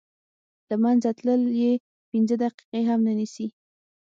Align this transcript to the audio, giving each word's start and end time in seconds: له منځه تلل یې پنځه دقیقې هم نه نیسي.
له 0.69 0.75
منځه 0.83 1.09
تلل 1.17 1.41
یې 1.61 1.71
پنځه 2.11 2.35
دقیقې 2.43 2.81
هم 2.89 2.99
نه 3.07 3.13
نیسي. 3.19 3.47